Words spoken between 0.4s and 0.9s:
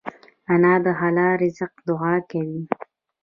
انا د